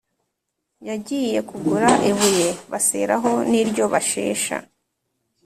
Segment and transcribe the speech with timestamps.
[0.89, 4.57] yagiye kugura ibuye baseraho n’iryo bashesha